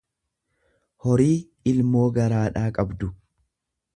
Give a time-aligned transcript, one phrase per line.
[1.07, 1.35] horii
[1.73, 3.13] ilmoo garaadhaa gabdu.